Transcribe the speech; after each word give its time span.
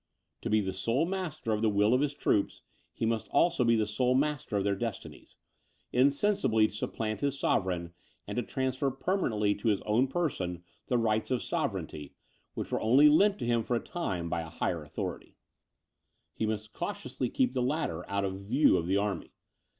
To 0.41 0.49
be 0.49 0.61
the 0.61 0.73
sole 0.73 1.05
master 1.05 1.51
of 1.51 1.61
the 1.61 1.69
will 1.69 1.93
of 1.93 2.01
his 2.01 2.15
troops, 2.15 2.63
he 2.91 3.05
must 3.05 3.27
also 3.27 3.63
be 3.63 3.75
the 3.75 3.85
sole 3.85 4.15
master 4.15 4.57
of 4.57 4.63
their 4.63 4.75
destinies; 4.75 5.37
insensibly 5.93 6.65
to 6.67 6.73
supplant 6.73 7.21
his 7.21 7.37
sovereign, 7.39 7.93
and 8.25 8.35
to 8.37 8.41
transfer 8.41 8.89
permanently 8.89 9.53
to 9.53 9.67
his 9.67 9.79
own 9.81 10.07
person 10.07 10.63
the 10.87 10.97
rights 10.97 11.29
of 11.29 11.43
sovereignty, 11.43 12.15
which 12.55 12.71
were 12.71 12.81
only 12.81 13.09
lent 13.09 13.37
to 13.37 13.45
him 13.45 13.61
for 13.63 13.75
a 13.75 13.79
time 13.79 14.27
by 14.27 14.41
a 14.41 14.49
higher 14.49 14.81
authority, 14.83 15.37
he 16.33 16.47
must 16.47 16.73
cautiously 16.73 17.29
keep 17.29 17.53
the 17.53 17.61
latter 17.61 18.03
out 18.09 18.25
of 18.25 18.33
the 18.33 18.43
view 18.47 18.77
of 18.77 18.87
the 18.87 18.97
army. 18.97 19.29